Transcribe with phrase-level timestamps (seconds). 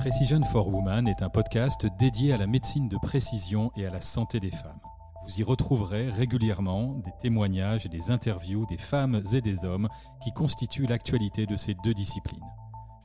[0.00, 4.00] Precision for Women est un podcast dédié à la médecine de précision et à la
[4.00, 4.80] santé des femmes.
[5.22, 9.90] Vous y retrouverez régulièrement des témoignages et des interviews des femmes et des hommes
[10.24, 12.42] qui constituent l'actualité de ces deux disciplines.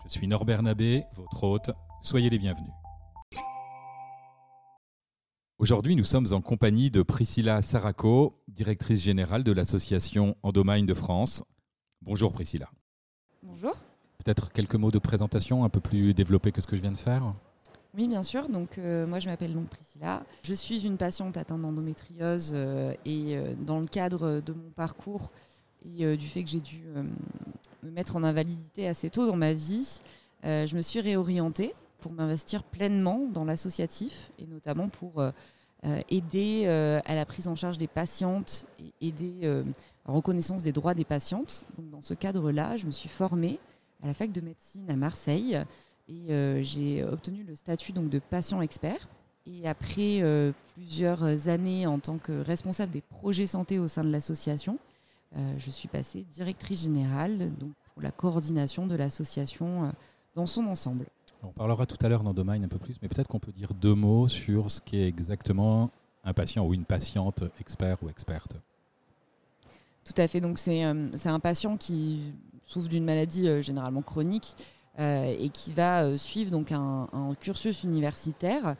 [0.05, 1.69] Je suis Norbert Nabé, votre hôte.
[2.01, 2.71] Soyez les bienvenus.
[5.57, 11.43] Aujourd'hui, nous sommes en compagnie de Priscilla Saraco, directrice générale de l'association Endomaine de France.
[12.01, 12.69] Bonjour Priscilla.
[13.43, 13.73] Bonjour.
[14.25, 16.97] Peut-être quelques mots de présentation un peu plus développés que ce que je viens de
[16.97, 17.35] faire?
[17.95, 18.49] Oui, bien sûr.
[18.49, 20.23] Donc, euh, moi, je m'appelle donc Priscilla.
[20.43, 25.31] Je suis une patiente atteinte d'endométriose euh, et euh, dans le cadre de mon parcours
[25.85, 26.81] et du fait que j'ai dû
[27.83, 30.01] me mettre en invalidité assez tôt dans ma vie,
[30.43, 35.23] je me suis réorientée pour m'investir pleinement dans l'associatif et notamment pour
[36.09, 36.65] aider
[37.05, 41.05] à la prise en charge des patientes et aider à la reconnaissance des droits des
[41.05, 41.67] patientes.
[41.77, 43.59] Donc, dans ce cadre-là, je me suis formée
[44.05, 45.59] à la fac de médecine à Marseille
[46.07, 49.09] et euh, j'ai obtenu le statut donc de patient expert.
[49.47, 54.11] Et après euh, plusieurs années en tant que responsable des projets santé au sein de
[54.11, 54.77] l'association,
[55.35, 59.91] euh, je suis passée directrice générale donc pour la coordination de l'association
[60.35, 61.07] dans son ensemble.
[61.41, 63.73] On parlera tout à l'heure dans Domaine un peu plus, mais peut-être qu'on peut dire
[63.73, 65.89] deux mots sur ce qu'est exactement
[66.23, 68.55] un patient ou une patiente expert ou experte.
[70.03, 70.41] Tout à fait.
[70.41, 72.33] Donc c'est un patient qui
[72.65, 74.55] souffre d'une maladie euh, généralement chronique
[74.99, 77.07] euh, et qui va euh, suivre donc un,
[77.39, 78.75] cursus universitaire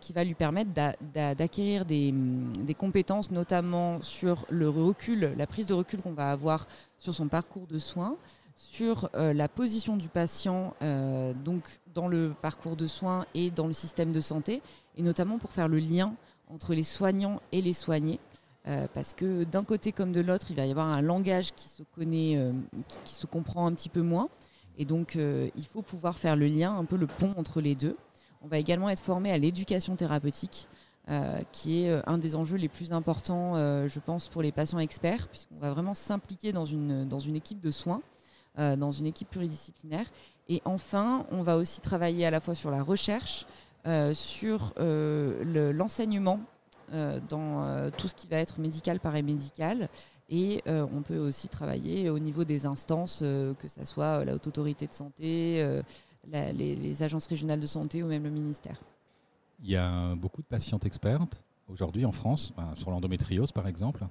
[0.00, 0.72] qui va lui permettre
[1.14, 6.66] d'acquérir des, des, compétences, notamment sur le recul, la prise de recul qu'on va avoir
[6.98, 8.16] sur son parcours de soins,
[8.56, 14.20] sur la position du patient dans le parcours de soins et dans le système de
[14.20, 14.62] santé,
[14.96, 16.12] et notamment pour faire le lien
[16.48, 18.18] entre les soignants et les soignés.
[18.66, 21.68] Euh, parce que d'un côté comme de l'autre, il va y avoir un langage qui
[21.68, 22.52] se connaît, euh,
[23.04, 24.28] qui, se comprend un petit peu moins.
[24.76, 27.74] Et donc, euh, il faut pouvoir faire le lien, un peu le pont entre les
[27.74, 27.96] deux.
[28.42, 30.68] On va également être formé à l'éducation thérapeutique,
[31.52, 35.58] qui est un des enjeux les plus importants, je pense, pour les patients experts, puisqu'on
[35.58, 38.02] va vraiment s'impliquer dans une, dans une équipe de soins,
[38.56, 40.06] dans une équipe pluridisciplinaire.
[40.48, 43.46] Et enfin, on va aussi travailler à la fois sur la recherche,
[44.12, 46.40] sur l'enseignement
[47.28, 49.88] dans euh, tout ce qui va être médical, paramédical.
[50.28, 54.46] Et euh, on peut aussi travailler au niveau des instances, que ce soit la haute
[54.46, 55.80] autorité de santé,
[56.32, 58.78] les, agences régionales de santé ou même le ministère.
[59.62, 64.06] Il y a beaucoup de patientes expertes aujourd'hui en France, sur l'endométriose par exemple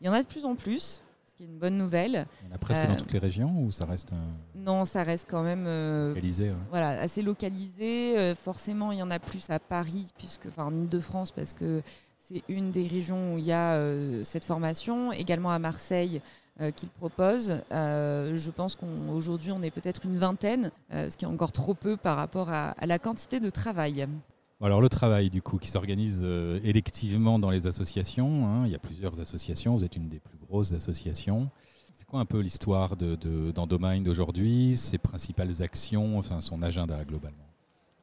[0.00, 1.02] Il y en a de plus en plus,
[1.36, 2.26] qui est une bonne nouvelle.
[2.42, 4.10] Il y en a presque dans toutes les régions ou ça reste
[4.54, 5.64] Non, ça reste quand même
[6.08, 6.52] localisé.
[6.70, 8.34] Voilà, assez localisé.
[8.34, 11.82] forcément, il y en a plus à Paris, puisque, enfin en Ile-de-France, parce que
[12.28, 16.20] c'est une des régions où il y a euh, cette formation, également à Marseille
[16.60, 17.62] euh, qu'il propose.
[17.70, 21.96] Euh, je pense qu'aujourd'hui on, est peut-être une vingtaine, ce qui est encore trop peu
[21.96, 24.08] par rapport à, la quantité de travail.
[24.62, 26.24] Alors le travail du coup qui s'organise
[26.64, 28.62] électivement dans les associations, hein.
[28.64, 31.50] il y a plusieurs associations, vous êtes une des plus grosses associations.
[31.94, 33.16] C'est quoi un peu l'histoire de,
[34.00, 37.46] d'aujourd'hui, ses principales actions, enfin son agenda globalement?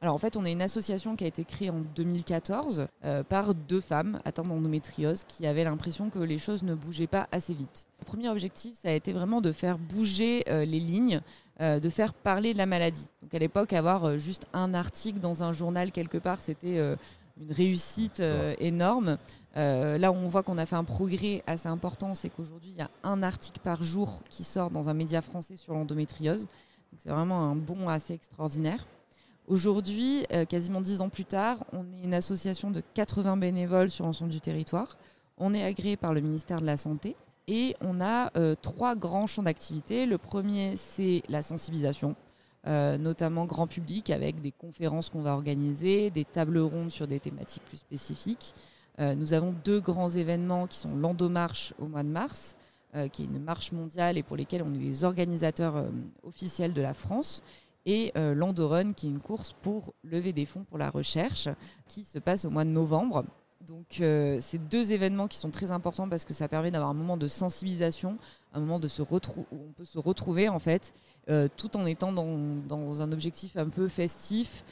[0.00, 3.54] Alors en fait, on est une association qui a été créée en 2014 euh, par
[3.54, 7.88] deux femmes atteintes d'endométriose qui avaient l'impression que les choses ne bougeaient pas assez vite.
[8.00, 11.22] Le premier objectif, ça a été vraiment de faire bouger euh, les lignes,
[11.60, 13.08] euh, de faire parler de la maladie.
[13.22, 16.78] Donc à l'époque, avoir juste un article dans un journal quelque part, c'était
[17.40, 18.22] une réussite
[18.58, 19.18] énorme.
[19.54, 22.82] là où on voit qu'on a fait un progrès assez important, c'est qu'aujourd'hui, il y
[22.82, 26.46] a un article par jour qui sort dans un média français sur l'endométriose.
[26.98, 28.86] C'est vraiment un bond assez extraordinaire.
[29.46, 34.06] Aujourd'hui, euh, quasiment dix ans plus tard, on est une association de 80 bénévoles sur
[34.06, 34.96] l'ensemble du territoire.
[35.36, 37.14] On est agréé par le ministère de la Santé
[37.46, 40.06] et on a euh, trois grands champs d'activité.
[40.06, 42.16] Le premier, c'est la sensibilisation,
[42.66, 47.20] euh, notamment grand public avec des conférences qu'on va organiser, des tables rondes sur des
[47.20, 48.54] thématiques plus spécifiques.
[48.98, 52.56] nous avons deux grands événements qui sont l'Endomarche au mois de mars,
[53.10, 55.84] qui est une marche mondiale et pour lesquels on est les organisateurs
[56.22, 57.42] officiels de la France
[57.86, 61.48] et euh, l'Andorun, qui est une course pour lever des fonds pour la recherche,
[61.88, 63.24] qui se passe au mois de novembre.
[63.66, 66.94] Donc euh, c'est deux événements qui sont très importants parce que ça permet d'avoir un
[66.94, 68.18] moment de sensibilisation,
[68.52, 69.06] un moment de se où
[69.52, 70.92] on peut se retrouver en fait,
[71.30, 72.38] euh, tout en étant dans,
[72.68, 74.64] dans, un objectif un peu festif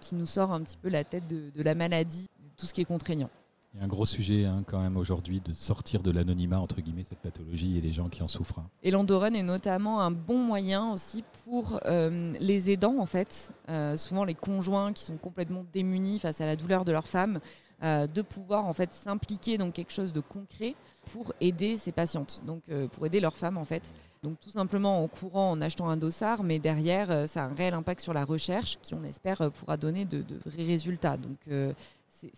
[0.00, 2.28] qui nous sort un petit peu la tête de, de la maladie,
[2.58, 3.30] tout ce qui est contraignant.
[3.74, 6.82] Il y a un gros sujet hein, quand même aujourd'hui de sortir de l'anonymat, entre
[6.82, 8.58] guillemets, cette pathologie et les gens qui en souffrent.
[8.58, 8.68] Hein.
[8.82, 13.96] Et l'Andorun est notamment un bon moyen aussi pour euh, les aidants, en fait, euh,
[13.96, 17.40] souvent les conjoints qui sont complètement démunis face à la douleur de leur femme,
[17.82, 20.74] euh, de pouvoir en fait s'impliquer dans quelque chose de concret
[21.12, 22.62] pour aider ces patientes, donc
[22.92, 23.82] pour aider leurs femmes en fait
[24.22, 27.74] Donc tout simplement en courant, en achetant un dossard, mais derrière, ça a un réel
[27.74, 31.16] impact sur la recherche qui, on espère, pourra donner de, vrais résultats.
[31.16, 31.38] Donc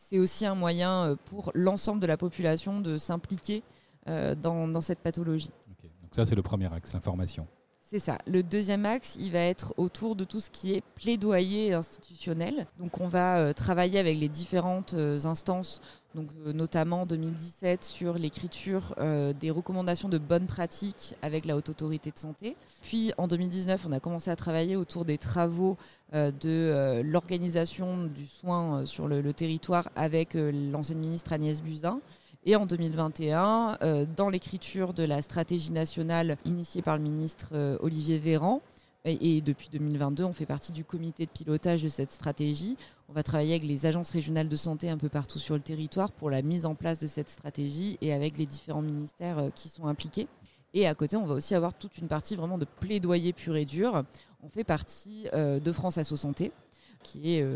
[0.09, 3.63] c'est aussi un moyen pour l'ensemble de la population de s'impliquer
[4.07, 5.53] dans, cette pathologie.
[5.69, 7.47] Donc ça, c'est le premier axe, l'information.
[7.95, 8.19] C'est ça.
[8.27, 12.67] Le deuxième axe, il va être autour de tout ce qui est plaidoyer institutionnel.
[12.81, 15.81] Donc on va euh, travailler avec les différentes euh, instances,
[16.17, 18.97] donc euh, notamment en 2017 sur l'écriture
[19.39, 22.57] des recommandations de bonnes pratiques avec la haute autorité de santé.
[22.83, 25.77] Puis en 2019, on a commencé à travailler autour des travaux
[26.13, 32.01] de l'organisation du soin sur le territoire avec l'ancienne ministre Agnès Buzyn.
[32.47, 37.79] Et en 2021, euh, dans l'écriture de la stratégie nationale initiée par le ministre euh,
[37.81, 38.61] Olivier Véran,
[39.07, 42.79] et, depuis 2022, on fait partie du comité de pilotage de cette stratégie.
[43.11, 46.11] On va travailler avec les agences régionales de santé un peu partout sur le territoire
[46.11, 49.69] pour la mise en place de cette stratégie et avec les différents ministères euh, qui
[49.69, 50.27] sont impliqués.
[50.73, 53.67] Et à côté, on va aussi avoir toute une partie vraiment de plaidoyer pur et
[53.67, 54.05] dur.
[54.43, 56.51] On fait partie de France Asso Santé,
[57.05, 57.47] qui est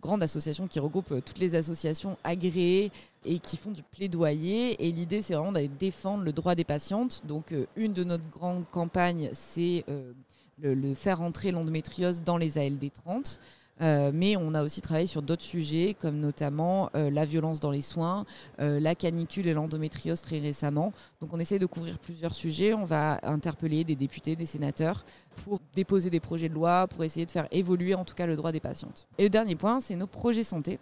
[0.00, 2.90] grande association qui regroupe toutes les associations agréées
[3.24, 4.86] et qui font du plaidoyer.
[4.86, 7.22] Et l'idée, c'est vraiment d'aller défendre le droit des patientes.
[7.26, 10.12] Donc, euh, une de nos grandes campagnes, c'est euh,
[10.60, 13.40] le, faire entrer l'endométriose dans les ALD 30.
[13.82, 17.80] Euh, mais on a aussi travaillé sur d'autres sujets, comme notamment la violence dans les
[17.80, 18.26] soins,
[18.58, 20.92] la canicule et l'endométriose très récemment.
[21.22, 22.74] Donc on essaie de couvrir plusieurs sujets.
[22.74, 25.06] On va interpeller des députés, des sénateurs
[25.44, 28.36] pour déposer des projets de loi, pour essayer de faire évoluer en tout cas le
[28.36, 29.08] droit des patientes.
[29.16, 30.78] Et le dernier point, c'est nos projets santé.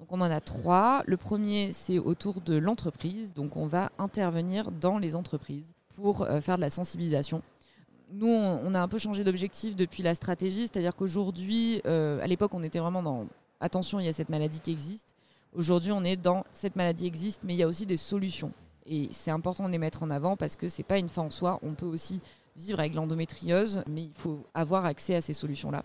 [0.00, 1.04] Donc on en a trois.
[1.06, 3.32] Le premier, c'est autour de l'entreprise.
[3.32, 7.42] Donc on va intervenir dans les entreprises pour faire de la sensibilisation
[8.12, 12.52] nous, on a un peu changé d'objectif depuis la stratégie, c'est-à-dire qu'aujourd'hui, euh, à l'époque,
[12.54, 13.26] on était vraiment dans
[13.60, 15.14] attention, il y a cette maladie qui existe.
[15.54, 18.52] Aujourd'hui, on est dans cette maladie existe, mais il y a aussi des solutions.
[18.86, 21.30] Et c'est important de les mettre en avant parce que c'est pas une fin en
[21.30, 21.58] soi.
[21.62, 22.20] On peut aussi
[22.56, 25.84] vivre avec l'endométriose, mais il faut avoir accès à ces solutions-là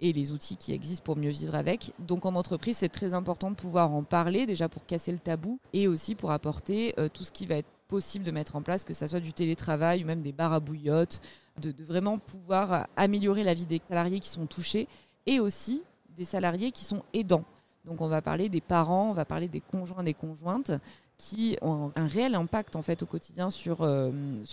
[0.00, 1.92] et les outils qui existent pour mieux vivre avec.
[1.98, 5.58] Donc en entreprise, c'est très important de pouvoir en parler déjà pour casser le tabou
[5.72, 8.84] et aussi pour apporter euh, tout ce qui va être possible de mettre en place,
[8.84, 13.54] que ce soit du télétravail ou même des bars à de, vraiment pouvoir améliorer la
[13.54, 14.86] vie des salariés qui sont touchés
[15.26, 15.82] et aussi
[16.16, 17.44] des salariés qui sont aidants.
[17.88, 20.72] Donc on va parler des parents, on va parler des conjoints, des conjointes
[21.18, 24.12] qui ont un réel impact en fait au quotidien sur, euh,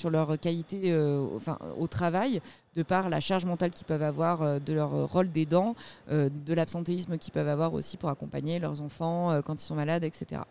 [0.10, 1.24] leur qualité euh,
[1.78, 2.42] au travail,
[2.76, 5.76] de par la charge mentale qu'ils peuvent avoir euh, de leur rôle d'aidant,
[6.10, 10.42] de l'absentéisme qu'ils peuvent avoir aussi pour accompagner leurs enfants quand ils sont malades, etc.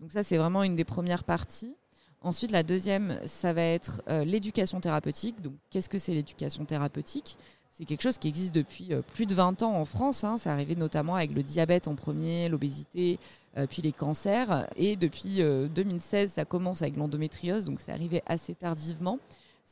[0.00, 1.74] Donc ça c'est vraiment une des premières parties.
[2.22, 5.40] Ensuite, la deuxième, ça va être l'éducation thérapeutique.
[5.42, 7.36] Donc, qu'est-ce que c'est l'éducation thérapeutique?
[7.78, 10.24] C'est quelque chose qui existe depuis euh, plus de 20 ans en France.
[10.24, 10.38] Hein.
[10.38, 13.18] Ça arrivé notamment avec le diabète en premier, l'obésité,
[13.58, 14.66] euh, puis les cancers.
[14.76, 19.18] Et depuis 2016, ça commence avec l'endométriose, donc c'est arrivé assez tardivement.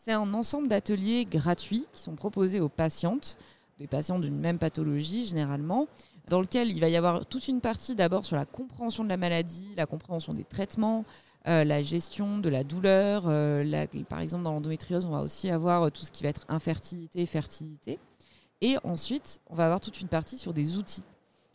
[0.05, 3.39] C'est un ensemble d'ateliers gratuits qui sont proposés aux patientes,
[3.79, 5.89] des patients d'une même pathologie généralement,
[6.29, 9.17] dans lequel il va y avoir toute une partie d'abord sur la compréhension de la
[9.17, 11.07] maladie, la compréhension des traitements,
[11.47, 13.25] euh, la gestion de la douleur.
[13.27, 16.47] Euh, par exemple, dans l'endométriose, on va aussi avoir euh, tout ce qui va être
[16.49, 17.99] infertilité fertilité.
[18.63, 21.05] Et ensuite, on va avoir toute une partie sur des outils,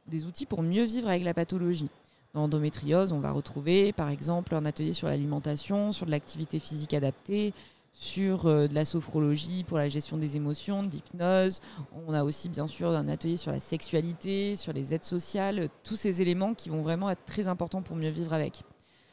[0.06, 1.90] des outils pour mieux vivre avec la pathologie.
[2.36, 6.94] Dans l'endométriose, on va retrouver par exemple un atelier sur l'alimentation, sur de l'activité physique
[6.94, 7.56] adaptée,
[7.92, 11.62] sur de la sophrologie pour la gestion des émotions, de l'hypnose.
[12.08, 15.96] On a aussi bien sûr un atelier sur la sexualité, sur les aides sociales, tous
[15.96, 18.62] ces éléments qui vont vraiment être très importants pour mieux vivre avec.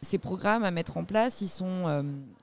[0.02, 2.02] Ces programmes à mettre en place, ils sont euh,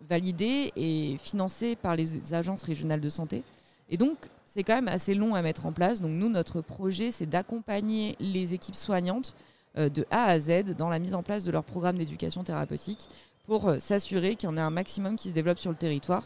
[0.10, 3.44] validés et financés par les agences régionales de santé.
[3.90, 6.02] Et donc, c'est quand même assez long à mettre en place.
[6.02, 9.36] Donc, nous, notre projet, c'est d'accompagner les équipes soignantes
[9.78, 13.08] euh, de A à Z dans la mise en place de leur programme d'éducation thérapeutique
[13.46, 16.24] pour euh, s'assurer qu'il y en ait un maximum qui se développe sur le territoire.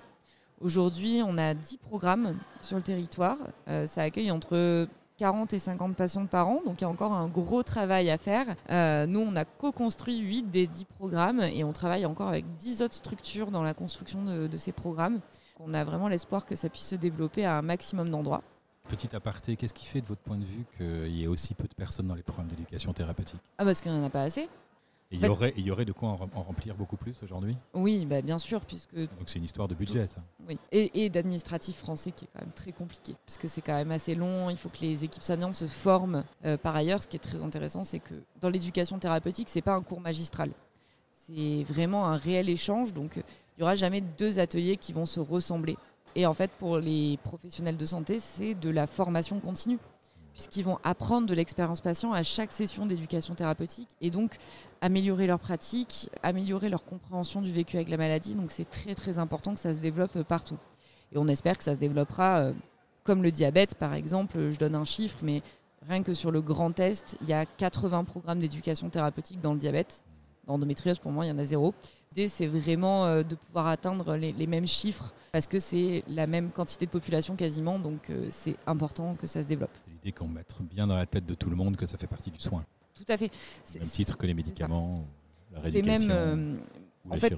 [0.62, 3.38] Aujourd'hui, on a 10 programmes sur le territoire.
[3.86, 4.88] ça accueille entre
[5.18, 8.18] 40 et 50 patients par an, donc il y a encore un gros travail à
[8.18, 8.46] faire.
[8.70, 12.84] Euh, nous, on a co-construit 8 des 10 programmes et on travaille encore avec 10
[12.84, 15.20] autres structures dans la construction de, ces programmes.
[15.60, 18.44] On a vraiment l'espoir que ça puisse se développer à un maximum d'endroits.
[18.90, 21.68] Petit aparté, qu'est-ce qui fait de votre point de vue qu'il y ait aussi peu
[21.68, 23.40] de personnes dans les programmes d'éducation thérapeutique?
[23.58, 24.48] Ah parce qu'il n'y en a pas assez
[25.12, 27.56] il y, aurait, il y aurait de quoi en, remplir beaucoup plus aujourd'hui?
[27.74, 28.96] Oui, bah bien sûr, puisque...
[28.96, 30.22] Donc c'est une histoire de budget, ça.
[30.48, 33.92] Oui, et, et d'administratif français qui est quand même très compliqué, puisque c'est quand même
[33.92, 36.24] assez long, il faut que les équipes soignantes se forment.
[36.46, 39.76] Euh, par ailleurs, ce qui est très intéressant, c'est que dans l'éducation thérapeutique, c'est pas
[39.76, 40.52] un cours magistral.
[41.26, 43.24] C'est vraiment un réel échange, donc il
[43.60, 45.78] n'y aura jamais deux ateliers qui vont se ressembler.
[46.16, 49.78] Et en fait, pour les professionnels de santé, c'est de la formation continue
[50.38, 54.38] puisqu'ils vont apprendre de l'expérience patient à chaque session d'éducation thérapeutique et donc
[54.82, 58.36] améliorer leur pratique, améliorer leur compréhension du vécu avec la maladie.
[58.36, 60.58] Donc c'est très très important que ça se développe partout.
[61.12, 62.52] Et on espère que ça se développera
[63.08, 64.50] comme le diabète, par exemple.
[64.50, 65.42] Je donne un chiffre, mais
[65.88, 69.60] rien que sur le grand test, il y a 80 programmes d'éducation thérapeutique dans le
[69.60, 70.04] diabète.
[70.46, 71.74] Dans l'endométriose, pour moi, il y en a zéro.
[72.12, 76.52] L'idée, c'est vraiment euh, de pouvoir atteindre les, mêmes chiffres parce que c'est la même
[76.52, 79.76] quantité de population quasiment, donc euh, c'est important que ça se développe.
[80.08, 82.32] L'idée qu'on mette bien dans la tête de tout le monde que ça fait partie
[82.32, 82.64] du soin.
[82.96, 83.30] Tout à fait.
[83.76, 85.06] Au même titre que les médicaments,
[85.52, 86.08] la rééducation.
[86.08, 86.58] Même.
[87.10, 87.34] Euh, en fait,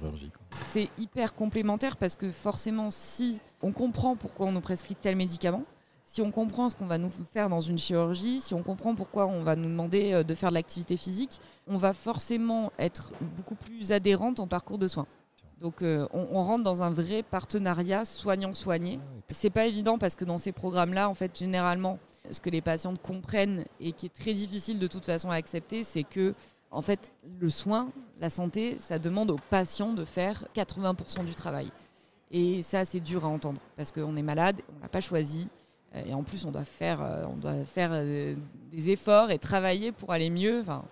[0.70, 5.64] c'est hyper complémentaire parce que forcément, si on comprend pourquoi on nous prescrit tel médicament,
[6.04, 9.26] si on comprend ce qu'on va nous faire dans une chirurgie, si on comprend pourquoi
[9.26, 13.56] on va nous demander euh, de faire de l'activité physique, on va forcément être beaucoup
[13.56, 15.08] plus adhérente en parcours de soins.
[15.60, 18.98] Donc euh, on, rentre dans un vrai partenariat soignant-soigné.
[19.28, 21.98] C'est pas évident parce que dans ces programmes-là, en fait, généralement,
[22.30, 25.84] ce que les patientes comprennent et qui est très difficile de toute façon à accepter,
[25.84, 26.34] c'est que
[26.70, 27.90] en fait, le soin,
[28.20, 31.70] la santé, ça demande aux patients de faire 80% du travail.
[32.30, 35.48] Et ça, c'est dur à entendre parce qu'on est malade, on l'a pas choisi.
[35.94, 37.90] Euh, et en plus, on doit faire, euh, on doit faire
[38.72, 40.60] des efforts et travailler pour aller mieux.
[40.60, 40.84] Enfin,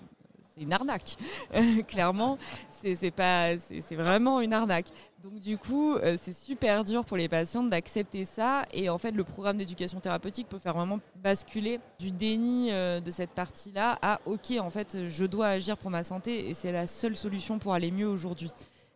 [0.58, 1.16] c'est une arnaque.
[1.88, 2.38] Clairement,
[2.82, 4.86] c'est pas, c'est vraiment une arnaque.
[5.22, 8.64] Donc du coup, c'est super dur pour les patients d'accepter ça.
[8.72, 13.30] Et en fait, le programme d'éducation thérapeutique peut faire vraiment basculer du déni de cette
[13.30, 17.16] partie-là à OK, en fait, je dois agir pour ma santé et c'est la seule
[17.16, 18.50] solution pour aller mieux aujourd'hui.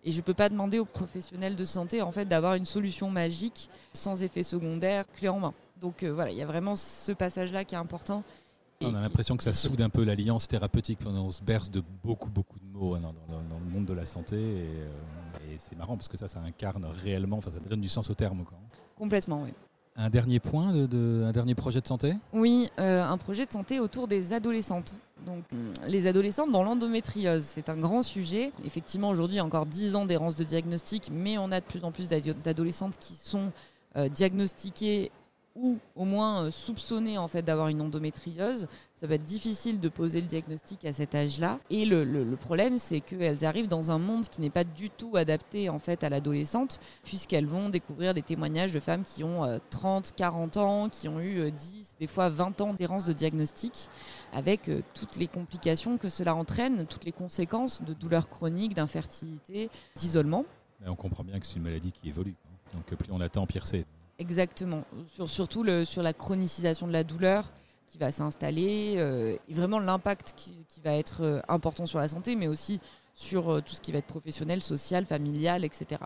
[0.04, 3.08] Et je ne peux pas demander aux professionnels de santé en fait d'avoir une solution
[3.08, 5.54] magique sans effet secondaire clé en main.
[5.80, 8.22] Donc euh, voilà, il y a vraiment ce passage-là qui est important.
[8.84, 10.98] On a l'impression que ça soude un peu l'alliance thérapeutique.
[11.06, 14.36] On se berce de beaucoup, beaucoup de mots hein, dans, le monde de la santé.
[14.36, 14.88] Euh,
[15.52, 18.14] et, c'est marrant parce que ça, ça incarne réellement, enfin, ça donne du sens au
[18.14, 18.44] terme.
[18.44, 18.58] Quoi.
[18.96, 19.50] Complètement, oui.
[19.94, 22.14] Un dernier point, de, un dernier projet de santé?
[22.32, 24.94] Oui, euh, un projet de santé autour des adolescentes.
[25.26, 25.44] Donc,
[25.86, 28.52] les adolescentes dans l'endométriose, c'est un grand sujet.
[28.64, 31.64] Effectivement, aujourd'hui, il y a encore 10 ans d'errance de diagnostic, mais on a de
[31.64, 33.52] plus en plus d'adolescentes qui sont
[34.10, 35.12] diagnostiquées
[35.54, 38.66] ou au moins euh, soupçonner en fait d'avoir une endométriose,
[38.96, 41.58] ça va être difficile de poser le diagnostic à cet âge-là.
[41.70, 45.68] Et le, problème, c'est qu'elles arrivent dans un monde qui n'est pas du tout adapté
[45.68, 50.10] en fait à l'adolescente, puisqu'elles vont découvrir des témoignages de femmes qui ont 30, euh,
[50.16, 53.88] 40 ans, qui ont eu 10, euh, des fois 20 ans d'errance de diagnostic,
[54.32, 60.44] avec toutes les complications que cela entraîne, toutes les conséquences de douleurs chroniques, d'infertilité, d'isolement.
[60.86, 62.34] on comprend bien que c'est une maladie qui évolue.
[62.72, 63.84] Donc plus on attend, pire c'est.
[64.18, 64.84] Exactement.
[65.14, 67.50] Sur, surtout sur la chronicisation de la douleur
[67.92, 72.36] qui va s'installer euh, et vraiment l'impact qui, va être euh, important sur la santé,
[72.36, 72.80] mais aussi
[73.14, 76.00] sur euh, tout ce qui va être professionnel, social, familial, etc.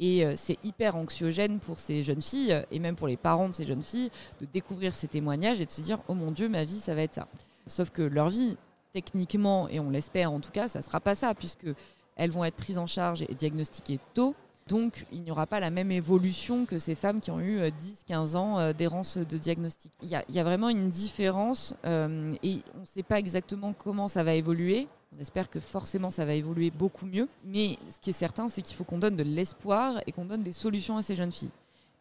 [0.00, 3.64] Et c'est hyper anxiogène pour ces jeunes filles et même pour les parents de ces
[3.64, 6.80] jeunes filles de découvrir ces témoignages et de se dire oh mon Dieu, ma vie,
[6.80, 7.28] ça va être ça.
[7.68, 8.56] Sauf que leur vie,
[8.92, 11.68] techniquement, et on l'espère en tout cas, ça ne sera pas ça, puisque
[12.16, 14.34] elles vont être prises en charge et diagnostiquées tôt
[14.68, 17.72] donc, il n'y aura pas la même évolution que ces femmes qui ont eu 10-15
[18.10, 19.90] euh, ans euh, d'errance de diagnostic.
[20.02, 24.22] Il y, a, vraiment une différence euh, et on ne sait pas exactement comment ça
[24.22, 24.86] va évoluer.
[25.16, 27.28] On espère que forcément ça va évoluer beaucoup mieux.
[27.44, 30.42] Mais ce qui est certain, c'est qu'il faut qu'on donne de l'espoir et qu'on donne
[30.42, 31.50] des solutions à ces jeunes filles.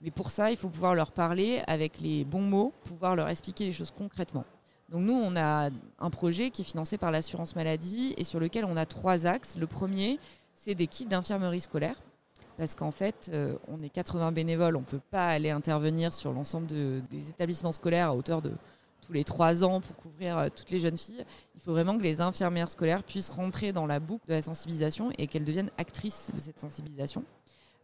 [0.02, 3.66] Mais pour ça, il faut pouvoir leur parler avec les bons mots, pouvoir leur expliquer
[3.66, 4.46] les choses concrètement.
[4.90, 8.66] Donc nous, on a un projet qui est financé par l'assurance maladie et sur lequel
[8.66, 9.58] on a trois axes.
[9.58, 10.20] Le premier,
[10.56, 11.96] c'est des kits d'infirmerie scolaire
[12.62, 16.32] parce qu'en fait, euh, on est 80 bénévoles, on ne peut pas aller intervenir sur
[16.32, 18.52] l'ensemble des établissements scolaires à hauteur de
[19.02, 21.26] tous les trois ans pour couvrir euh, toutes les jeunes filles.
[21.56, 25.10] Il faut vraiment que les infirmières scolaires puissent rentrer dans la boucle de la sensibilisation
[25.18, 27.24] et qu'elles deviennent actrices de cette sensibilisation.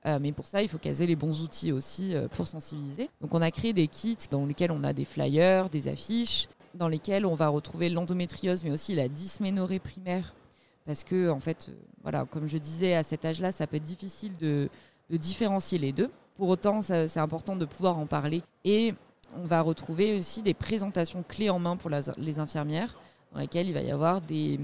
[0.05, 3.09] Euh, mais pour ça, il faut aient les bons outils aussi pour sensibiliser.
[3.19, 6.87] Donc on a créé des kits dans lesquels on a des flyers, des affiches, dans
[6.87, 10.35] lesquels on va retrouver l'endométriose, mais aussi la dysménorrhée primaire
[10.87, 13.83] parce que en fait, euh, voilà, comme je disais, à cet âge-là, ça peut être
[13.83, 14.69] difficile de,
[15.11, 16.09] différencier les deux.
[16.37, 18.41] Pour autant, c'est important de pouvoir en parler.
[18.65, 18.93] Et
[19.35, 22.95] on va retrouver aussi des présentations clés en main pour les infirmières
[23.33, 24.59] dans laquelle il va y avoir des,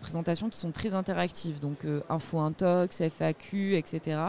[0.00, 4.20] présentations qui sont très interactives, donc euh, info intox, FAQ, etc.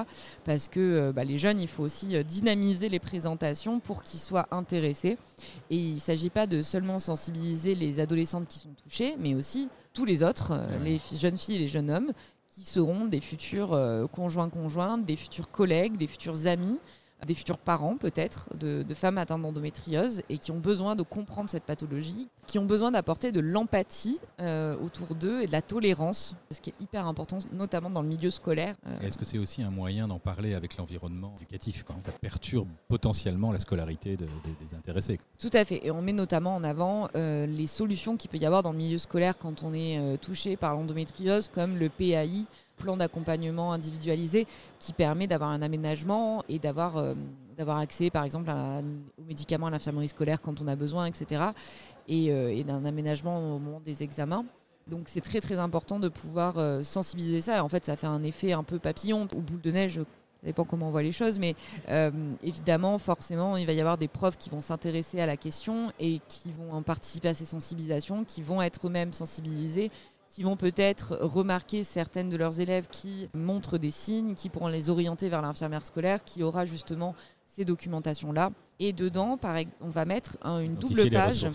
[0.46, 4.20] Parce que euh, bah, les jeunes, il faut aussi euh, dynamiser les présentations pour qu'ils
[4.20, 5.18] soient intéressés.
[5.70, 9.70] Et il ne s'agit pas de seulement sensibiliser les adolescentes qui sont touchées, mais aussi
[10.00, 12.13] tous les autres, les jeunes filles et les jeunes hommes,
[12.50, 13.77] qui seront des futurs
[14.13, 16.79] conjoints-conjointes, des futurs collègues, des futurs amis,
[17.25, 21.63] des futurs parents peut-être de, femmes atteintes d'endométriose et qui ont besoin de comprendre cette
[21.63, 26.59] pathologie, qui ont besoin d'apporter de l'empathie euh, autour d'eux et de la tolérance, ce
[26.59, 28.75] qui est hyper important, notamment dans le milieu scolaire.
[28.88, 28.99] Euh.
[29.01, 33.51] Est-ce que c'est aussi un moyen d'en parler avec l'environnement éducatif quand ça perturbe potentiellement
[33.51, 37.67] la scolarité des intéressés Tout à fait, et on met notamment en avant euh, les
[37.67, 41.49] solutions qu'il peut y avoir dans le milieu scolaire quand on est touché par l'endométriose,
[41.49, 42.45] comme le PAI,
[42.79, 44.48] plan d'accompagnement individualisé
[44.79, 47.15] qui permet d'avoir un aménagement et d'avoir
[47.57, 51.43] d'avoir accès par exemple aux médicaments à l'infirmerie scolaire quand on a besoin, etc.
[52.07, 54.45] Et, et d'un aménagement au moment des examens.
[54.88, 57.63] Donc c'est très très important de pouvoir sensibiliser ça.
[57.63, 60.00] En fait, ça fait un effet un peu papillon ou boule de neige
[60.39, 61.53] ça dépend comment on voit les choses, mais
[61.89, 65.91] euh, évidemment, forcément, il va y avoir des profs qui vont s'intéresser à la question
[66.00, 69.91] et qui vont participer à ces sensibilisations, qui vont être eux-mêmes sensibilisés,
[70.29, 74.89] qui vont peut-être remarquer certaines de leurs élèves qui montrent des signes, qui pourront les
[74.89, 77.15] orienter vers l'infirmière scolaire, qui aura justement
[77.48, 78.51] ces documentations-là.
[78.79, 79.39] Et dedans,
[79.81, 81.48] on va mettre une double page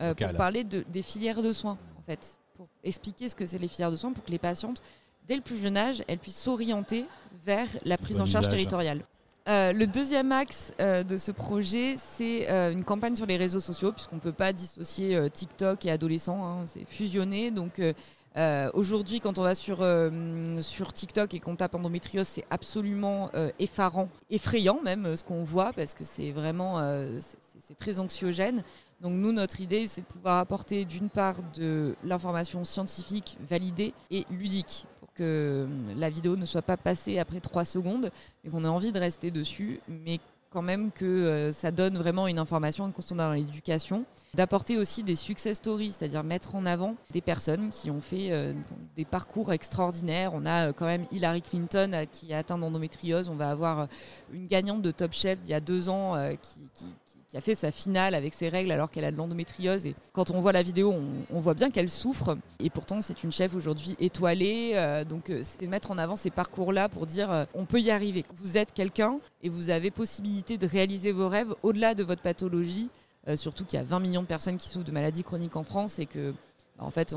[0.00, 3.58] euh, pour parler de, des filières de soins, en fait, pour expliquer ce que c'est
[3.58, 4.82] les filières de soins, pour que les patientes
[5.28, 7.06] dès le plus jeune âge, elles puissent s'orienter
[7.44, 9.04] vers la prise en charge territoriale.
[9.48, 13.60] Euh, le deuxième axe euh, de ce projet, c'est euh, une campagne sur les réseaux
[13.60, 17.50] sociaux, puisqu'on ne peut pas dissocier TikTok et adolescents, hein, c'est fusionné.
[17.50, 17.80] Donc
[18.74, 19.82] aujourd'hui, quand on va sur,
[20.92, 26.04] TikTok et qu'on tape endométriose, c'est absolument effarant, effrayant même ce qu'on voit, parce que
[26.04, 26.80] c'est vraiment
[27.78, 28.62] très anxiogène.
[29.00, 34.26] Donc nous, notre idée, c'est de pouvoir apporter d'une part de l'information scientifique validée et
[34.30, 38.10] ludique que la vidéo ne soit pas passée après trois secondes
[38.44, 42.26] et qu'on ait envie de rester dessus, mais quand même que euh, ça donne vraiment
[42.26, 44.04] une information qu'on dans l'éducation.
[44.34, 48.52] D'apporter aussi des success stories, c'est-à-dire mettre en avant des personnes qui ont fait euh,
[48.96, 50.32] des parcours extraordinaires.
[50.34, 53.28] On a euh, quand même Hillary Clinton qui a atteint l'endométriose.
[53.28, 53.88] On va avoir
[54.32, 56.60] une gagnante de Top Chef d'il y a deux ans qui
[57.36, 59.84] a fait sa finale avec ses règles alors qu'elle a de l'endométriose.
[59.84, 60.94] Et quand on voit la vidéo,
[61.30, 62.38] on, voit bien qu'elle souffre.
[62.58, 64.72] Et pourtant, c'est une chef aujourd'hui étoilée.
[64.76, 67.90] Euh, donc, euh, c'est mettre en avant ces parcours-là pour dire euh, on peut y
[67.90, 68.24] arriver.
[68.36, 72.88] Vous êtes quelqu'un et vous avez possibilité de réaliser vos rêves au-delà de votre pathologie.
[73.36, 75.98] surtout qu'il y a 20 millions de personnes qui souffrent de maladies chroniques en France
[75.98, 76.32] et que,
[76.78, 77.14] bah, en fait,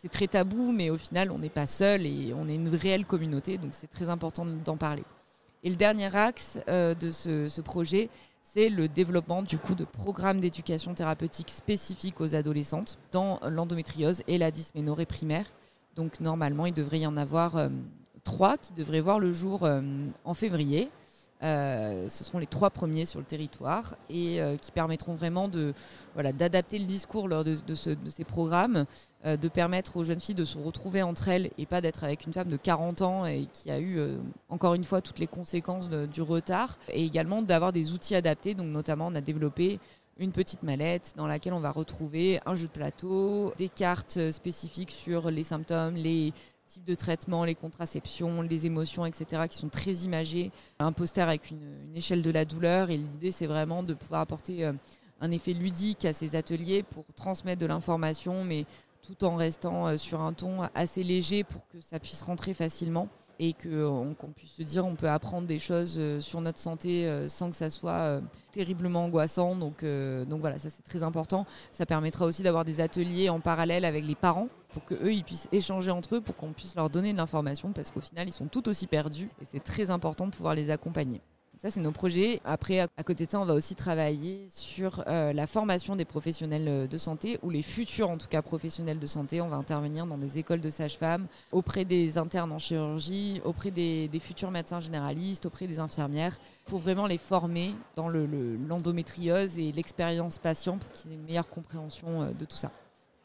[0.00, 3.04] c'est très tabou, mais au final, on n'est pas seul et on est une réelle
[3.04, 3.58] communauté.
[3.58, 5.04] Donc, c'est très important d'en parler.
[5.62, 8.08] Et le dernier axe de ce, ce projet,
[8.54, 14.36] c'est le développement du coup de programmes d'éducation thérapeutique spécifiques aux adolescentes dans l'endométriose et
[14.36, 15.46] la dysménorrhée primaire.
[15.96, 17.68] Donc normalement, il devrait y en avoir euh,
[18.24, 19.80] trois qui devraient voir le jour euh,
[20.24, 20.90] en février.
[21.42, 25.74] Euh, ce seront les trois premiers sur le territoire et euh, qui permettront vraiment de
[26.14, 28.86] voilà d'adapter le discours lors de, ces programmes,
[29.26, 32.26] euh, de permettre aux jeunes filles de se retrouver entre elles et pas d'être avec
[32.26, 33.98] une femme de 40 ans et qui a eu
[34.50, 38.54] encore une fois toutes les conséquences du retard et également d'avoir des outils adaptés.
[38.54, 39.80] Donc notamment on a développé
[40.18, 44.92] une petite mallette dans laquelle on va retrouver un jeu de plateau, des cartes spécifiques
[44.92, 46.32] sur les symptômes, les
[46.72, 50.50] types de traitement, les contraceptions, les émotions, etc., qui sont très imagées.
[50.78, 52.90] Un poster avec une, échelle de la douleur.
[52.90, 54.72] Et l'idée, c'est vraiment de pouvoir apporter euh,
[55.20, 58.64] un effet ludique à ces ateliers pour transmettre de l'information, mais
[59.02, 63.08] tout en restant euh, sur un ton assez léger pour que ça puisse rentrer facilement
[63.38, 67.50] et qu'on puisse se dire on peut apprendre des choses euh, sur notre santé sans
[67.50, 68.20] que ça soit
[68.52, 69.56] terriblement angoissant.
[69.56, 71.46] Donc, donc voilà, ça c'est très important.
[71.72, 75.48] Ça permettra aussi d'avoir des ateliers en parallèle avec les parents pour qu'eux, ils puissent
[75.52, 78.46] échanger entre eux, pour qu'on puisse leur donner de l'information, parce qu'au final, ils sont
[78.46, 81.20] tout aussi perdus et c'est très important de pouvoir les accompagner.
[81.62, 82.40] Ça, c'est nos projets.
[82.44, 86.66] Après, à côté de ça, on va aussi travailler sur euh, la formation des professionnels
[86.66, 89.40] euh, de santé, ou les futurs, en tout cas, professionnels de santé.
[89.40, 94.10] On va intervenir dans des écoles de sages-femmes, auprès des internes en chirurgie, auprès des,
[94.20, 100.38] futurs médecins généralistes, auprès des infirmières, pour vraiment les former dans l'endométriose le, et l'expérience
[100.38, 102.72] patient pour qu'ils aient une meilleure compréhension euh, de tout ça.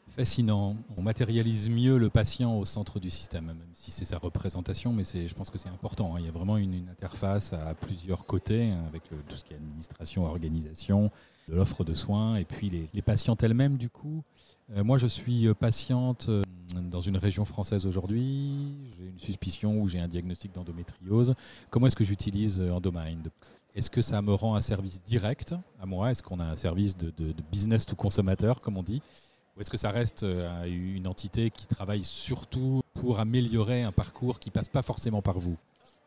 [0.08, 0.76] Fascinant.
[0.96, 5.04] On matérialise mieux le patient au centre du système, même si c'est sa représentation, mais
[5.04, 6.14] je pense que c'est important.
[6.14, 6.20] Hein.
[6.20, 9.56] Il y a vraiment une, interface à plusieurs côtés, hein, avec tout ce qui est
[9.56, 11.10] administration, organisation,
[11.48, 14.22] de l'offre de soins, et puis les, patientes elles-mêmes, du coup.
[14.74, 16.42] Euh, moi, je suis euh, patiente euh,
[16.90, 18.74] dans une région française aujourd'hui.
[18.98, 21.34] J'ai une suspicion ou j'ai un diagnostic d'endométriose.
[21.70, 23.30] Comment est-ce que j'utilise Endomind?
[23.74, 26.10] Est-ce que ça me rend un service direct à moi?
[26.10, 29.00] Est-ce qu'on a un service de, de business to consommateur, comme on dit?
[29.58, 34.38] Ou est-ce que ça reste euh, une entité qui travaille surtout pour améliorer un parcours
[34.38, 35.56] qui passe pas forcément par vous?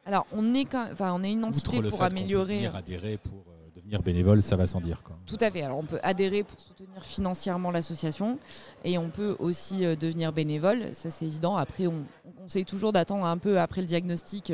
[0.05, 0.87] Alors, on est, quand...
[0.91, 2.55] enfin, on est une entité pour améliorer.
[2.55, 5.03] Venir adhérer pour euh, devenir bénévole, ça va sans dire.
[5.03, 5.17] Quoi.
[5.25, 5.63] Tout à fait.
[5.63, 8.39] Alors, on peut adhérer pour soutenir financièrement l'association
[8.85, 10.93] et on peut aussi euh, devenir bénévole.
[10.93, 11.57] Ça, c'est évident.
[11.57, 12.05] Après, on,
[12.37, 14.51] conseille toujours d'attendre un peu après le diagnostic,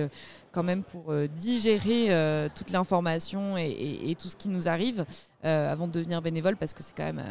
[0.51, 2.09] quand même, pour digérer
[2.53, 5.05] toute l'information et, tout ce qui nous arrive
[5.41, 7.23] avant de devenir bénévole, parce que c'est quand même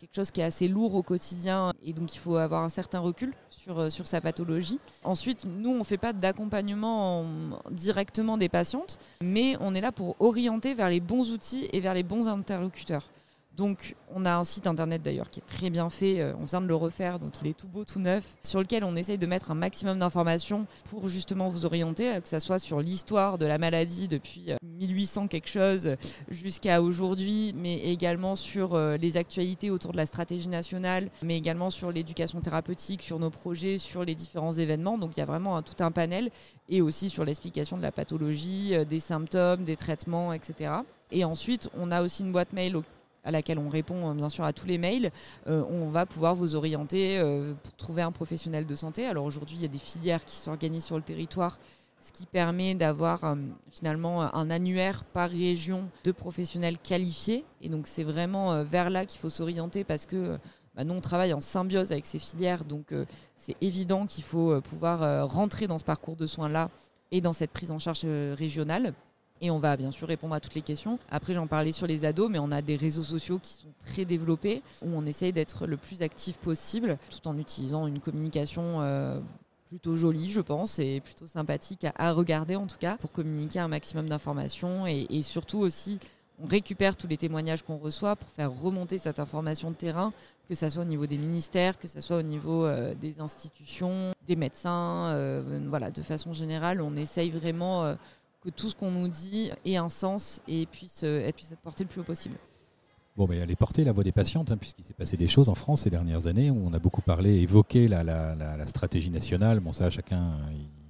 [0.00, 3.00] quelque chose qui est assez lourd au quotidien et donc il faut avoir un certain
[3.00, 4.80] recul sur, euh, sur sa pathologie.
[5.04, 7.26] Ensuite, nous, on ne fait pas d'accompagnement
[7.70, 11.92] directement des patientes, mais on est là pour orienter vers les bons outils et vers
[11.92, 13.10] les bons interlocuteurs.
[13.60, 16.62] Donc on a un site internet d'ailleurs qui est très bien fait, euh, on vient
[16.62, 19.26] de le refaire, donc il est tout beau, tout neuf, sur lequel on essaye de
[19.26, 23.44] mettre un maximum d'informations pour justement vous orienter, euh, que ce soit sur l'histoire de
[23.44, 25.96] la maladie depuis 1800 quelque chose
[26.30, 31.92] jusqu'à aujourd'hui, mais également sur les actualités autour de la stratégie nationale, mais également sur
[31.92, 34.96] l'éducation thérapeutique, sur nos projets, sur les différents événements.
[34.96, 36.30] Donc il y a vraiment tout un panel
[36.70, 40.76] et aussi sur l'explication de la pathologie, des symptômes, des traitements, etc.
[41.12, 42.76] Et ensuite, on a aussi une boîte mail
[43.24, 45.10] à laquelle on répond euh, bien sûr à tous les mails,
[45.46, 49.06] euh, on va pouvoir vous orienter euh, pour trouver un professionnel de santé.
[49.06, 51.58] Alors aujourd'hui, il y a des filières qui s'organisent sur le territoire,
[52.00, 53.36] ce qui permet d'avoir
[53.70, 57.44] finalement un annuaire par région de professionnels qualifiés.
[57.60, 60.38] Et donc c'est vraiment vers là qu'il faut s'orienter parce que
[60.74, 62.94] bah, nous, on travaille en symbiose avec ces filières, donc
[63.36, 66.70] c'est évident qu'il faut pouvoir rentrer dans ce parcours de soins-là
[67.10, 68.94] et dans cette prise en charge régionale.
[69.40, 70.98] Et on va bien sûr répondre à toutes les questions.
[71.10, 74.04] Après, j'en parlais sur les ados, mais on a des réseaux sociaux qui sont très
[74.04, 79.18] développés, où on essaye d'être le plus actif possible, tout en utilisant une communication euh,
[79.70, 83.68] plutôt jolie, je pense, et plutôt sympathique à, regarder en tout cas, pour communiquer un
[83.68, 84.86] maximum d'informations.
[84.86, 85.98] Et, surtout aussi,
[86.42, 90.12] on récupère tous les témoignages qu'on reçoit pour faire remonter cette information de terrain,
[90.48, 94.12] que ce soit au niveau des ministères, que ce soit au niveau euh, des institutions,
[94.26, 95.12] des médecins.
[95.14, 97.94] Euh, voilà, de façon générale, on essaye vraiment
[98.40, 101.84] que tout ce qu'on nous dit ait un sens et puisse, être, puisse être porté
[101.84, 102.36] le plus haut possible.
[103.16, 105.48] Bon, mais elle est portée la voix des patientes, hein, puisqu'il s'est passé des choses
[105.48, 109.60] en France ces dernières années où on a beaucoup parlé, évoqué la, la, stratégie nationale.
[109.60, 110.38] Bon, ça, chacun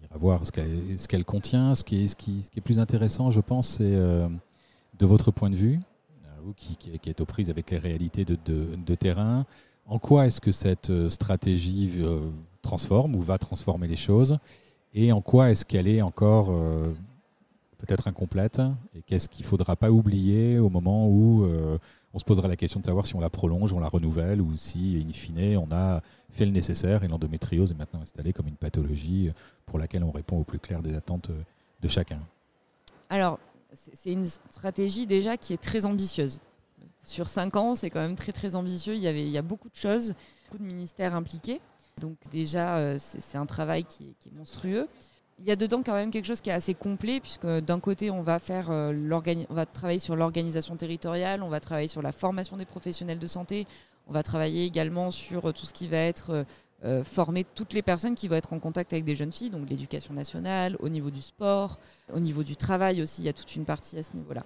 [0.03, 1.75] ira voir ce qu'elle contient.
[1.75, 4.29] Ce qui, est, ce, qui, est plus intéressant, je pense, c'est euh,
[4.99, 5.81] de votre point de vue,
[6.45, 9.45] vous qui, qui, êtes aux prises avec les réalités de, de, terrain,
[9.87, 12.31] en quoi est-ce que cette euh, stratégie euh,
[12.63, 14.39] transforme ou va transformer les choses
[14.95, 16.51] et en quoi est-ce qu'elle est encore
[17.81, 18.61] peut-être incomplète
[18.95, 21.79] et qu'est-ce qu'il ne faudra pas oublier au moment où euh,
[22.13, 24.57] on se posera la question de savoir si on la prolonge, on la renouvelle ou
[24.57, 28.57] si, in fine, on a fait le nécessaire et l'endométriose est maintenant installée comme une
[28.57, 29.31] pathologie
[29.67, 31.31] pour laquelle on répond au plus clair des attentes
[31.81, 32.21] de chacun.
[33.09, 33.39] Alors,
[33.95, 36.41] c'est une stratégie déjà qui est très ambitieuse.
[37.03, 38.95] Sur cinq ans, c'est quand même très très ambitieux.
[38.95, 40.15] Il y, avait, il y a beaucoup de choses,
[40.45, 41.61] beaucoup de ministères impliqués.
[41.99, 44.89] Donc déjà, euh, c'est un travail qui est monstrueux
[45.41, 48.11] il y a dedans quand même quelque chose qui est assez complet, puisque d'un côté,
[48.11, 48.93] on va, faire, euh,
[49.49, 53.27] on va travailler sur l'organisation territoriale, on va travailler sur la formation des professionnels de
[53.27, 53.67] santé,
[54.07, 56.45] on va travailler également sur euh, tout ce qui va être
[56.85, 59.69] euh, former toutes les personnes qui vont être en contact avec des jeunes filles, donc
[59.71, 61.79] l'éducation nationale, au niveau du sport,
[62.13, 64.45] au niveau du travail aussi, il y a toute une partie à ce niveau-là.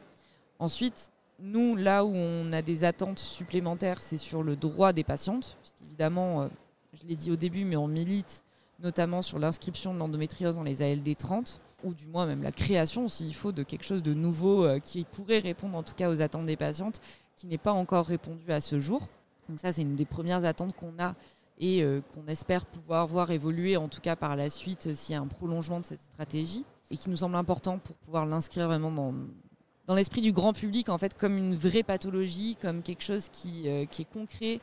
[0.61, 5.57] Ensuite, nous, là où on a des attentes supplémentaires, c'est sur le droit des patientes,
[5.61, 6.49] puisqu'évidemment,
[6.93, 8.45] je l'ai dit au début, mais on milite
[8.85, 13.09] notamment sur l'inscription de l'endométriose dans les ALD 30, ou du moins même la création,
[13.09, 16.21] s'il faut, de quelque chose de nouveau euh, qui pourrait répondre en tout cas aux
[16.21, 17.01] attentes des patientes,
[17.35, 19.09] qui n'est pas encore répondu à ce jour.
[19.49, 21.15] Donc ça, c'est une des premières attentes qu'on a
[21.59, 25.15] et euh, qu'on espère pouvoir voir évoluer en tout cas par la suite euh, s'il
[25.15, 28.67] y a un prolongement de cette stratégie et qui nous semble important pour pouvoir l'inscrire
[28.67, 33.29] vraiment dans, l'esprit du grand public en fait comme une vraie pathologie, comme quelque chose
[33.33, 34.61] qui, qui est concret,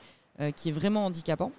[0.55, 1.51] qui est vraiment handicapant.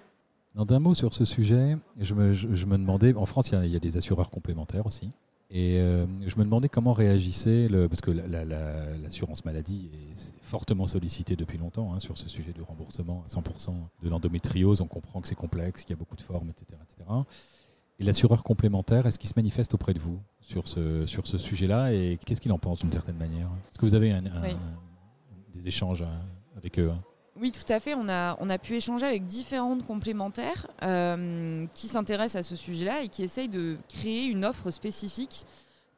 [0.55, 3.79] D'un mot sur ce sujet, je me, je, me demandais, en France, il y, a,
[3.79, 5.09] des assureurs complémentaires aussi.
[5.49, 11.35] Et euh, je me demandais comment réagissait, le, parce que l'assurance maladie est fortement sollicitée
[11.35, 14.81] depuis longtemps hein, sur ce sujet du remboursement à 100% de l'endométriose.
[14.81, 16.79] On comprend que c'est complexe, qu'il y a beaucoup de formes, etc.
[16.83, 17.09] etc.
[17.99, 21.93] Et l'assureur complémentaire, est-ce qu'il se manifeste auprès de vous sur ce, sur ce sujet-là?
[21.93, 23.49] Et qu'est-ce qu'il en pense d'une certaine manière?
[23.71, 24.23] Est-ce que vous avez un,
[25.53, 26.21] des échanges hein,
[26.55, 26.91] avec eux?
[26.91, 27.01] hein
[27.39, 27.95] oui, tout à fait.
[27.95, 33.01] On a, on a pu échanger avec différentes complémentaires euh, qui s'intéressent à ce sujet-là
[33.01, 35.45] et qui essayent de créer une offre spécifique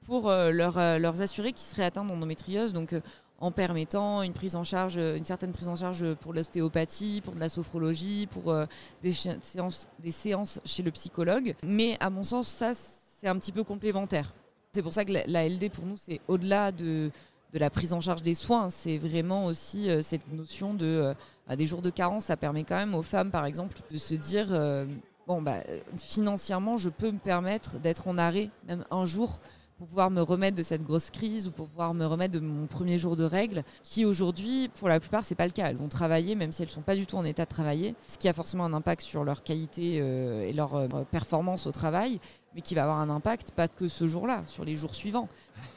[0.05, 2.71] pour euh, euh, leurs assurés qui seraient atteints d'endométriose.
[2.71, 2.95] Donc,
[3.39, 7.39] en permettant une prise en charge, une certaine prise en charge pour l'ostéopathie, pour de
[7.41, 8.55] la sophrologie, pour
[9.03, 11.53] des, séances, des séances chez le psychologue.
[11.61, 12.71] Mais à mon sens, ça,
[13.19, 14.33] c'est un petit peu complémentaire.
[14.71, 17.11] C'est pour ça que la LD, pour nous, c'est au-delà de
[17.55, 18.69] de la prise en charge des soins.
[18.69, 21.13] C'est vraiment aussi euh, cette notion de euh,
[21.47, 22.25] à des jours de carence.
[22.25, 24.85] Ça permet quand même aux femmes, par exemple, de se dire euh,
[25.25, 25.59] bon, bah,
[25.97, 29.39] financièrement, je peux me permettre d'être en arrêt, même un jour,
[29.77, 32.67] pour pouvoir me remettre de cette grosse crise ou pour pouvoir me remettre de mon
[32.67, 35.69] premier jour de règles, qui aujourd'hui, pour la plupart, c'est pas le cas.
[35.69, 38.17] Elles vont travailler, même si elles sont pas du tout en état de travailler, ce
[38.17, 42.21] qui a forcément un impact sur leur qualité et leur performance au travail,
[42.55, 45.27] mais qui va avoir un impact pas que ce jour-là, sur les jours suivants.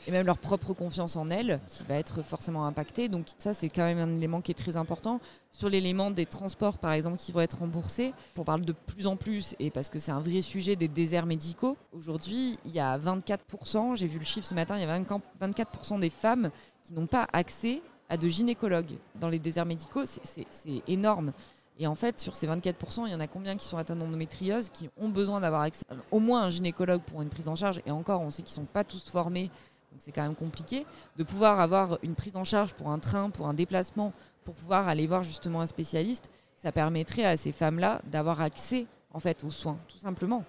[0.07, 3.09] Et même leur propre confiance en elles, qui va être forcément impactée.
[3.09, 5.21] Donc ça, c'est quand même un élément qui est très important.
[5.53, 9.17] Sur l'élément des transports, par exemple, qui vont être remboursés, on parle de plus en
[9.17, 11.77] plus, et parce que c'est un vrai sujet des déserts médicaux.
[11.93, 15.99] Aujourd'hui, il y a 24%, j'ai vu le chiffre ce matin, il y a 24%
[15.99, 16.51] des femmes
[16.85, 21.33] qui n'ont pas accès à de gynécologues dans les déserts médicaux, c'est énorme.
[21.79, 24.69] Et en fait, sur ces 24%, il y en a combien qui sont atteints d'endométriose,
[24.71, 25.69] qui ont besoin d'avoir
[26.11, 27.81] au moins un gynécologue pour une prise en charge?
[27.87, 30.85] Et encore, on sait qu'ils ne sont pas tous formés, donc c'est quand même compliqué.
[31.17, 34.13] De pouvoir avoir une prise en charge pour un train, pour un déplacement,
[34.45, 36.29] pour pouvoir aller voir justement un spécialiste,
[36.61, 40.45] ça permettrait à ces femmes-là d'avoir accès en fait aux soins, tout simplement.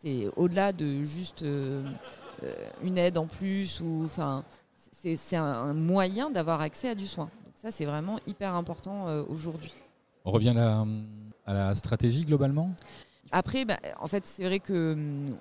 [0.00, 1.84] C'est au-delà de juste euh,
[2.44, 4.44] euh, une aide en plus ou enfin
[5.02, 7.30] c'est un moyen d'avoir accès à du soin.
[7.44, 9.74] Donc ça c'est vraiment hyper important euh, aujourd'hui.
[10.24, 10.54] On revient
[11.46, 12.70] à la, stratégie globalement
[13.32, 15.36] après, bah, en fait, c'est vrai que hum,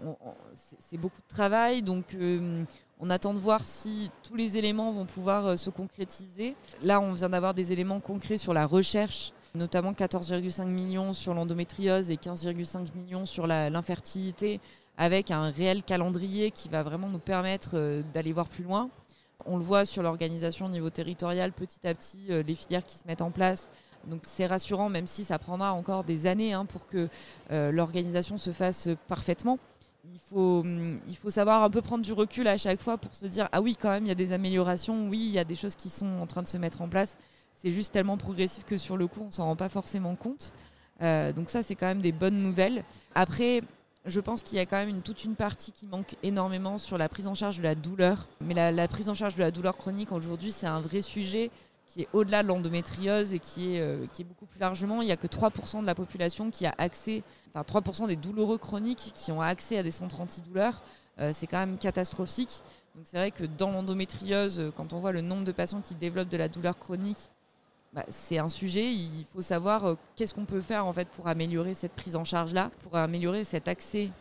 [0.88, 2.68] c'est beaucoup de travail, donc hum,
[3.00, 6.56] on attend de voir si tous les éléments vont pouvoir euh, se concrétiser.
[6.84, 12.10] Là, on vient d'avoir des éléments concrets sur la recherche, notamment 14,5 millions sur l'endométriose
[12.12, 14.60] et 15,5 millions sur l'infertilité,
[14.98, 18.89] avec un réel calendrier qui va vraiment nous permettre euh, d'aller voir plus loin.
[19.46, 22.98] On le voit sur l'organisation au niveau territorial, petit à petit, euh, les filières qui
[22.98, 23.70] se mettent en place
[24.10, 27.08] donc c'est rassurant, même si ça prendra encore des années hein, pour que
[27.52, 29.60] euh, l'organisation se fasse parfaitement.
[30.12, 30.19] Il
[31.15, 33.76] faut, savoir un peu prendre du recul à chaque fois pour se dire ah oui
[33.80, 36.19] quand même il y a des améliorations, oui il y a des choses qui sont
[36.19, 37.17] en train de se mettre en place.
[37.56, 40.54] C'est juste tellement progressif que sur le coup on s'en rend pas forcément compte.
[41.02, 42.84] Euh, donc ça c'est quand même des bonnes nouvelles.
[43.15, 43.62] Après
[44.06, 47.10] je pense qu'il y a quand même toute une partie qui manque énormément sur la
[47.10, 48.28] prise en charge de la douleur.
[48.39, 51.50] Mais la prise en charge de la douleur chronique aujourd'hui c'est un vrai sujet
[51.89, 55.02] qui est au-delà de l'endométriose et qui est, euh, qui est beaucoup plus largement.
[55.02, 58.60] Il n'y a que 3% de la population qui a accès, enfin 3% des douloureux
[58.60, 60.84] chroniques qui ont accès à des centres antidouleurs.
[61.19, 62.62] Euh, c'est quand même catastrophique.
[62.95, 65.95] Donc c'est vrai que dans l'endométriose, euh, quand on voit le nombre de patients qui
[65.95, 67.32] développent de la douleur chronique,
[67.91, 68.93] bah, c'est un sujet.
[68.93, 72.54] Il faut savoir qu'est-ce qu'on peut faire en fait pour améliorer cette prise en charge
[72.54, 74.12] là, pour améliorer cet accès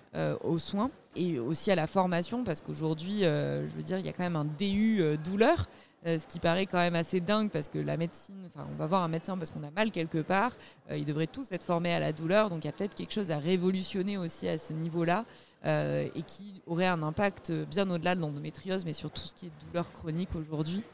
[0.42, 4.14] aux soins et aussi à la formation, parce qu'aujourd'hui, je veux dire, il y a
[4.14, 5.68] quand même un DU douleur.
[6.06, 8.86] Euh, ce qui paraît quand même assez dingue parce que la médecine, enfin on va
[8.86, 10.52] voir un médecin parce qu'on a mal quelque part,
[10.90, 13.12] euh, ils devraient tous être formés à la douleur, donc il y a peut-être quelque
[13.12, 15.24] chose à révolutionner aussi à ce niveau-là
[15.66, 19.46] euh, et qui aurait un impact bien au-delà de l'endométriose, mais sur tout ce qui
[19.46, 20.84] est douleur chronique aujourd'hui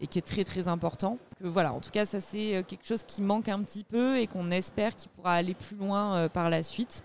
[0.00, 1.18] et qui est très très important.
[1.40, 4.28] Que voilà, en tout cas ça c'est quelque chose qui manque un petit peu et
[4.28, 7.02] qu'on espère qu'il pourra aller plus loin par la suite.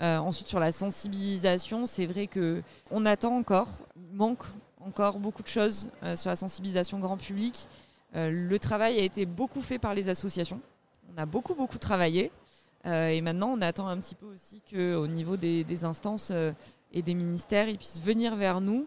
[0.00, 4.42] ensuite sur la sensibilisation, c'est vrai que on attend encore, il manque
[4.86, 7.68] encore beaucoup de choses euh, sur la sensibilisation grand public.
[8.14, 10.60] Euh, le travail a été beaucoup fait par les associations.
[11.12, 12.30] On a beaucoup, beaucoup travaillé.
[12.86, 16.32] Euh, et maintenant, on attend un petit peu aussi qu'au niveau des, instances
[16.92, 18.86] et des ministères, ils puissent venir vers nous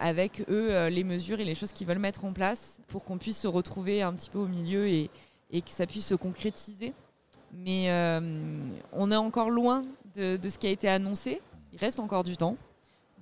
[0.00, 3.38] avec eux les mesures et les choses qu'ils veulent mettre en place pour qu'on puisse
[3.38, 5.08] se retrouver un petit peu au milieu et,
[5.50, 6.92] que ça puisse se concrétiser.
[7.54, 7.90] Mais
[8.92, 9.80] on est encore loin
[10.14, 11.40] de, ce qui a été annoncé.
[11.72, 12.58] Il reste encore du temps.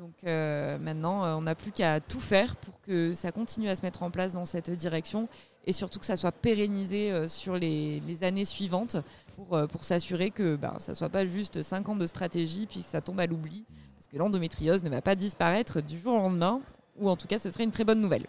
[0.00, 3.76] Donc euh, maintenant, euh, on n'a plus qu'à tout faire pour que ça continue à
[3.76, 5.28] se mettre en place dans cette direction
[5.66, 8.96] et surtout que ça soit pérennisé euh, sur les, années suivantes
[9.36, 12.80] pour, pour s'assurer que ben, ça ne soit pas juste 5 ans de stratégie puis
[12.80, 13.66] que ça tombe à l'oubli.
[13.98, 16.62] Parce que l'endométriose ne va pas disparaître du jour au lendemain,
[16.96, 18.24] ou en tout cas, ce serait une très bonne nouvelle.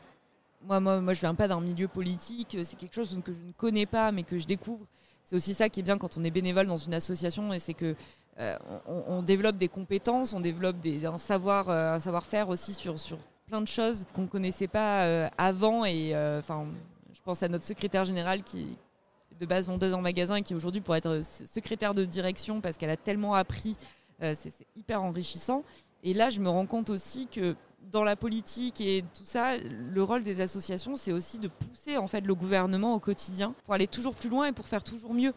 [0.64, 3.48] Moi, moi, moi je ne viens pas d'un milieu politique, c'est quelque chose que je
[3.48, 4.86] ne connais pas mais que je découvre.
[5.24, 7.74] C'est aussi ça qui est bien quand on est bénévole dans une association et c'est
[7.74, 7.96] que
[8.40, 12.96] euh, on, développe des compétences, on développe un savoir, euh, un savoir-faire aussi sur,
[13.46, 15.84] plein de choses qu'on ne connaissait pas euh, avant.
[15.86, 16.68] Et enfin,
[17.14, 18.78] je pense à notre secrétaire générale qui
[19.40, 22.92] de base vendeuse en magasin et qui aujourd'hui pourrait être secrétaire de direction parce qu'elle
[22.92, 23.76] a tellement appris.
[24.20, 25.64] c'est hyper enrichissant.
[26.04, 27.56] Et là, je me rends compte aussi que
[27.92, 32.08] dans la politique et tout ça, le rôle des associations, c'est aussi de pousser en
[32.08, 35.34] fait le gouvernement au quotidien pour aller toujours plus loin et pour faire toujours mieux.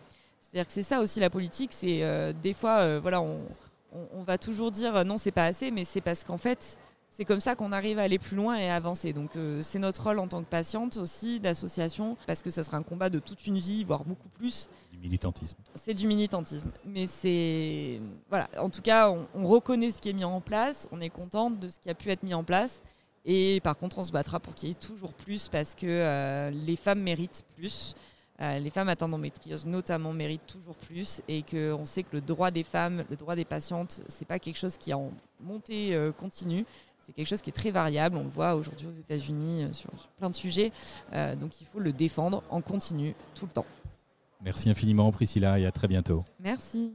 [0.54, 4.38] C'est-à-dire que c'est ça aussi la politique, c'est euh, des fois, euh, voilà, on, va
[4.38, 6.78] toujours dire euh, non, c'est pas assez, mais c'est parce qu'en fait,
[7.10, 9.12] c'est comme ça qu'on arrive à aller plus loin et à avancer.
[9.12, 12.84] Donc c'est notre rôle en tant que patiente aussi, d'association, parce que ça sera un
[12.84, 14.68] combat de toute une vie, voire beaucoup plus.
[14.92, 15.56] Du militantisme.
[15.84, 16.70] C'est du militantisme.
[16.86, 18.00] Mais c'est.
[18.28, 21.58] Voilà, en tout cas, on, reconnaît ce qui est mis en place, on est contente
[21.58, 22.80] de ce qui a pu être mis en place.
[23.24, 26.76] Et par contre, on se battra pour qu'il y ait toujours plus, parce que les
[26.76, 27.96] femmes méritent plus.
[28.40, 32.50] Euh, les femmes atteintes d'endométriose notamment méritent toujours plus et qu'on sait que le droit
[32.50, 36.10] des femmes, le droit des patientes, c'est pas quelque chose qui est en montée euh,
[36.10, 36.66] continue.
[37.06, 38.16] C'est quelque chose qui est très variable.
[38.16, 40.72] On le voit aujourd'hui aux États-Unis euh, sur, plein de sujets.
[41.38, 43.66] donc il faut le défendre en continu tout le temps.
[44.42, 46.24] Merci infiniment Priscilla et à très bientôt.
[46.40, 46.94] Merci.